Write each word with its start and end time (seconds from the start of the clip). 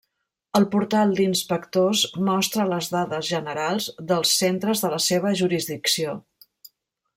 El 0.59 0.63
portal 0.75 1.11
d'inspectors 1.19 2.01
mostra 2.29 2.65
les 2.71 2.89
dades 2.95 3.29
generals 3.35 3.91
dels 4.13 4.33
centres 4.41 4.85
de 4.87 4.93
la 4.97 5.01
seva 5.11 5.37
jurisdicció. 5.45 6.19